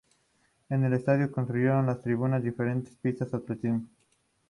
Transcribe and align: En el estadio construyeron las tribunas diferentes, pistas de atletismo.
En 0.69 0.83
el 0.83 0.93
estadio 0.93 1.31
construyeron 1.31 1.85
las 1.85 2.01
tribunas 2.01 2.41
diferentes, 2.41 2.95
pistas 2.95 3.29
de 3.29 3.37
atletismo. 3.37 3.85